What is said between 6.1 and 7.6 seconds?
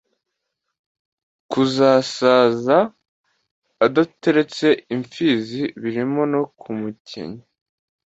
no kumukenya